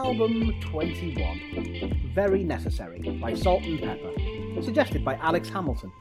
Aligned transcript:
Album 0.00 0.58
21 0.62 2.12
Very 2.14 2.42
Necessary 2.42 3.00
by 3.20 3.34
Salt-N-Pepa, 3.34 4.64
suggested 4.64 5.04
by 5.04 5.16
Alex 5.16 5.50
Hamilton. 5.50 5.92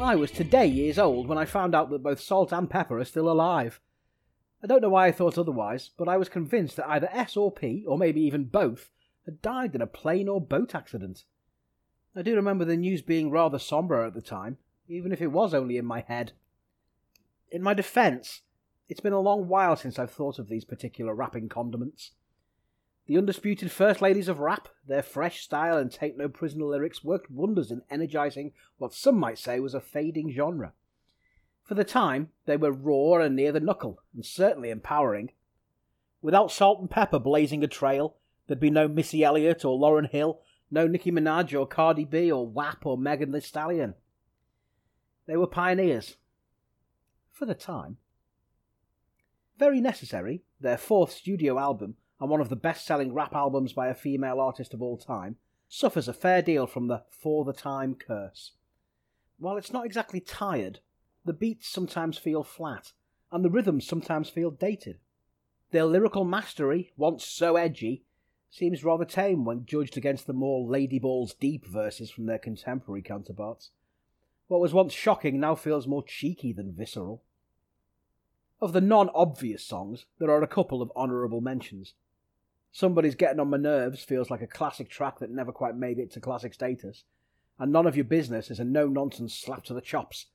I 0.00 0.16
was 0.16 0.30
today 0.30 0.64
years 0.64 0.98
old 0.98 1.28
when 1.28 1.36
I 1.36 1.44
found 1.44 1.74
out 1.74 1.90
that 1.90 2.02
both 2.02 2.20
Salt-N-Pepa 2.20 2.92
are 2.92 3.04
still 3.04 3.30
alive. 3.30 3.80
I 4.64 4.66
don't 4.66 4.80
know 4.80 4.88
why 4.88 5.08
I 5.08 5.12
thought 5.12 5.36
otherwise, 5.36 5.90
but 5.98 6.08
I 6.08 6.16
was 6.16 6.30
convinced 6.30 6.76
that 6.76 6.88
either 6.88 7.10
S 7.12 7.36
or 7.36 7.52
P, 7.52 7.84
or 7.86 7.98
maybe 7.98 8.22
even 8.22 8.44
both, 8.44 8.90
had 9.26 9.42
died 9.42 9.74
in 9.74 9.82
a 9.82 9.86
plane 9.86 10.26
or 10.26 10.40
boat 10.40 10.74
accident. 10.74 11.24
I 12.16 12.22
do 12.22 12.34
remember 12.34 12.64
the 12.64 12.78
news 12.78 13.02
being 13.02 13.30
rather 13.30 13.58
sombre 13.58 14.06
at 14.06 14.14
the 14.14 14.22
time, 14.22 14.56
even 14.88 15.12
if 15.12 15.20
it 15.20 15.32
was 15.32 15.52
only 15.52 15.76
in 15.76 15.84
my 15.84 16.00
head. 16.00 16.32
In 17.50 17.62
my 17.62 17.74
defence, 17.74 18.40
it's 18.88 19.00
been 19.00 19.12
a 19.12 19.20
long 19.20 19.48
while 19.48 19.76
since 19.76 19.98
I've 19.98 20.10
thought 20.10 20.38
of 20.38 20.48
these 20.48 20.64
particular 20.64 21.14
wrapping 21.14 21.50
condiments. 21.50 22.12
The 23.10 23.18
undisputed 23.18 23.72
first 23.72 24.00
ladies 24.00 24.28
of 24.28 24.38
rap, 24.38 24.68
their 24.86 25.02
fresh 25.02 25.42
style 25.42 25.76
and 25.76 25.90
take 25.90 26.16
no 26.16 26.28
prisoner 26.28 26.66
lyrics 26.66 27.02
worked 27.02 27.28
wonders 27.28 27.72
in 27.72 27.82
energising 27.90 28.52
what 28.78 28.94
some 28.94 29.18
might 29.18 29.36
say 29.36 29.58
was 29.58 29.74
a 29.74 29.80
fading 29.80 30.30
genre. 30.30 30.74
For 31.64 31.74
the 31.74 31.82
time, 31.82 32.28
they 32.46 32.56
were 32.56 32.70
raw 32.70 33.14
and 33.14 33.34
near 33.34 33.50
the 33.50 33.58
knuckle, 33.58 34.00
and 34.14 34.24
certainly 34.24 34.70
empowering. 34.70 35.32
Without 36.22 36.52
Salt-N-Pepa 36.52 37.20
blazing 37.24 37.64
a 37.64 37.66
trail, 37.66 38.14
there'd 38.46 38.60
be 38.60 38.70
no 38.70 38.86
Missy 38.86 39.24
Elliott 39.24 39.64
or 39.64 39.76
Lauryn 39.76 40.08
Hill, 40.08 40.40
no 40.70 40.86
Nicki 40.86 41.10
Minaj 41.10 41.52
or 41.58 41.66
Cardi 41.66 42.04
B 42.04 42.30
or 42.30 42.46
WAP 42.46 42.86
or 42.86 42.96
Megan 42.96 43.32
Thee 43.32 43.40
Stallion. 43.40 43.94
They 45.26 45.36
were 45.36 45.48
pioneers. 45.48 46.14
For 47.32 47.44
the 47.44 47.56
time. 47.56 47.96
Very 49.58 49.80
Necessary, 49.80 50.44
their 50.60 50.78
fourth 50.78 51.10
studio 51.10 51.58
album 51.58 51.96
and 52.20 52.28
one 52.28 52.40
of 52.40 52.48
the 52.48 52.56
best 52.56 52.84
selling 52.84 53.14
rap 53.14 53.34
albums 53.34 53.72
by 53.72 53.88
a 53.88 53.94
female 53.94 54.40
artist 54.40 54.74
of 54.74 54.82
all 54.82 54.98
time, 54.98 55.36
suffers 55.68 56.08
a 56.08 56.12
fair 56.12 56.42
deal 56.42 56.66
from 56.66 56.88
the 56.88 57.02
for 57.08 57.44
the 57.44 57.52
time 57.52 57.94
curse. 57.94 58.52
While 59.38 59.56
it's 59.56 59.72
not 59.72 59.86
exactly 59.86 60.20
tired, 60.20 60.80
the 61.24 61.32
beats 61.32 61.68
sometimes 61.68 62.18
feel 62.18 62.42
flat, 62.42 62.92
and 63.32 63.44
the 63.44 63.50
rhythms 63.50 63.86
sometimes 63.86 64.28
feel 64.28 64.50
dated. 64.50 64.98
Their 65.70 65.84
lyrical 65.84 66.24
mastery, 66.24 66.92
once 66.96 67.24
so 67.24 67.56
edgy, 67.56 68.04
seems 68.50 68.84
rather 68.84 69.04
tame 69.04 69.44
when 69.44 69.64
judged 69.64 69.96
against 69.96 70.26
the 70.26 70.32
more 70.32 70.68
ladyballs 70.68 71.38
deep 71.38 71.64
verses 71.64 72.10
from 72.10 72.26
their 72.26 72.38
contemporary 72.38 73.02
counterparts. 73.02 73.70
What 74.48 74.60
was 74.60 74.74
once 74.74 74.92
shocking 74.92 75.38
now 75.38 75.54
feels 75.54 75.86
more 75.86 76.02
cheeky 76.02 76.52
than 76.52 76.74
visceral. 76.74 77.22
Of 78.60 78.72
the 78.72 78.80
non 78.80 79.08
obvious 79.14 79.64
songs, 79.64 80.06
there 80.18 80.30
are 80.30 80.42
a 80.42 80.48
couple 80.48 80.82
of 80.82 80.90
honourable 80.96 81.40
mentions. 81.40 81.94
Somebody's 82.72 83.14
Getting 83.14 83.40
on 83.40 83.50
My 83.50 83.56
Nerves 83.56 84.02
feels 84.02 84.30
like 84.30 84.42
a 84.42 84.46
classic 84.46 84.88
track 84.88 85.18
that 85.18 85.30
never 85.30 85.52
quite 85.52 85.76
made 85.76 85.98
it 85.98 86.10
to 86.12 86.20
classic 86.20 86.54
status, 86.54 87.04
and 87.58 87.72
None 87.72 87.86
of 87.86 87.96
Your 87.96 88.04
Business 88.04 88.50
is 88.50 88.60
a 88.60 88.64
no 88.64 88.86
nonsense 88.86 89.34
slap 89.34 89.64
to 89.64 89.74
the 89.74 89.80
chops 89.80 90.26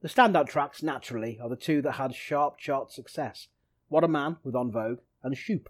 the 0.00 0.08
standout 0.08 0.46
tracks, 0.46 0.80
naturally, 0.80 1.40
are 1.42 1.48
the 1.48 1.56
two 1.56 1.82
that 1.82 1.92
had 1.92 2.14
sharp 2.14 2.58
chart 2.58 2.92
success 2.92 3.48
What 3.88 4.04
a 4.04 4.08
Man 4.08 4.36
with 4.44 4.54
En 4.54 4.70
Vogue 4.70 5.00
and 5.24 5.36
Shoop. 5.36 5.68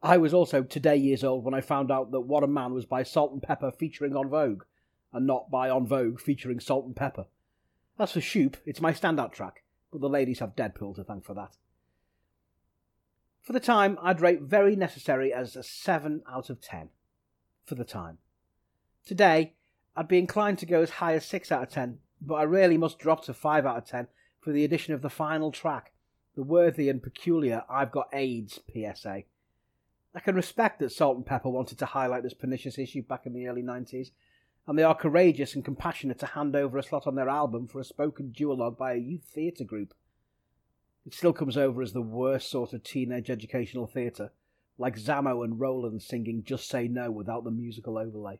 I 0.00 0.16
was 0.16 0.32
also 0.32 0.62
today 0.62 0.96
years 0.96 1.24
old 1.24 1.44
when 1.44 1.54
I 1.54 1.60
found 1.60 1.90
out 1.90 2.12
that 2.12 2.20
What 2.20 2.44
a 2.44 2.46
Man 2.46 2.72
was 2.72 2.86
by 2.86 3.02
Salt-N-Pepa 3.02 3.74
featuring 3.74 4.16
En 4.16 4.28
Vogue, 4.28 4.62
and 5.12 5.26
not 5.26 5.50
by 5.50 5.70
En 5.70 5.86
Vogue 5.86 6.20
featuring 6.20 6.60
Salt-N-Pepa. 6.60 7.26
As 7.98 8.12
for 8.12 8.20
Shoop, 8.20 8.58
it's 8.64 8.80
my 8.80 8.92
standout 8.92 9.32
track, 9.32 9.64
but 9.90 10.00
the 10.00 10.08
ladies 10.08 10.38
have 10.38 10.54
Deadpool 10.54 10.94
to 10.94 11.02
thank 11.02 11.24
for 11.24 11.34
that. 11.34 11.56
For 13.42 13.52
the 13.52 13.60
time, 13.60 13.98
I'd 14.00 14.20
rate 14.20 14.42
Very 14.42 14.76
Necessary 14.76 15.32
as 15.32 15.56
a 15.56 15.62
7 15.62 16.22
out 16.30 16.48
of 16.48 16.60
10. 16.60 16.90
For 17.64 17.74
the 17.74 17.84
time. 17.84 18.18
Today, 19.04 19.54
I'd 19.96 20.08
be 20.08 20.18
inclined 20.18 20.58
to 20.60 20.66
go 20.66 20.82
as 20.82 20.90
high 20.90 21.14
as 21.14 21.26
6 21.26 21.52
out 21.52 21.62
of 21.62 21.68
10 21.70 21.98
but 22.24 22.34
I 22.34 22.42
really 22.44 22.78
must 22.78 22.98
drop 22.98 23.24
to 23.24 23.34
5 23.34 23.66
out 23.66 23.78
of 23.78 23.84
10 23.86 24.06
for 24.40 24.52
the 24.52 24.64
addition 24.64 24.94
of 24.94 25.02
the 25.02 25.10
final 25.10 25.50
track, 25.50 25.92
the 26.34 26.42
worthy 26.42 26.88
and 26.88 27.02
peculiar 27.02 27.64
I've 27.68 27.90
Got 27.90 28.08
AIDS 28.12 28.60
PSA. 28.72 29.24
I 30.14 30.20
can 30.20 30.34
respect 30.34 30.78
that 30.80 30.92
Salt-N-Pepa 30.92 31.50
wanted 31.50 31.78
to 31.78 31.86
highlight 31.86 32.22
this 32.22 32.34
pernicious 32.34 32.78
issue 32.78 33.02
back 33.02 33.26
in 33.26 33.32
the 33.32 33.48
early 33.48 33.62
90s, 33.62 34.10
and 34.66 34.78
they 34.78 34.82
are 34.82 34.94
courageous 34.94 35.54
and 35.54 35.64
compassionate 35.64 36.18
to 36.20 36.26
hand 36.26 36.54
over 36.54 36.78
a 36.78 36.82
slot 36.82 37.06
on 37.06 37.14
their 37.14 37.28
album 37.28 37.66
for 37.66 37.80
a 37.80 37.84
spoken 37.84 38.32
duologue 38.36 38.76
by 38.76 38.92
a 38.92 38.98
youth 38.98 39.24
theatre 39.24 39.64
group. 39.64 39.94
It 41.04 41.14
still 41.14 41.32
comes 41.32 41.56
over 41.56 41.82
as 41.82 41.92
the 41.92 42.00
worst 42.00 42.48
sort 42.48 42.72
of 42.72 42.84
teenage 42.84 43.28
educational 43.28 43.88
theatre, 43.88 44.30
like 44.78 44.96
Zammo 44.96 45.44
and 45.44 45.58
Roland 45.58 46.00
singing 46.00 46.44
Just 46.44 46.68
Say 46.68 46.86
No 46.86 47.10
without 47.10 47.42
the 47.42 47.50
musical 47.50 47.98
overlay. 47.98 48.38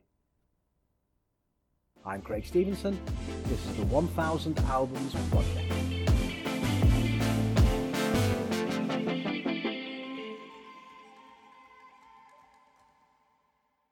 I'm 2.05 2.21
Craig 2.21 2.45
Stevenson. 2.45 2.97
This 3.45 3.65
is 3.65 3.75
the 3.75 3.85
1000 3.85 4.59
Albums 4.59 5.13
Project. 5.29 5.82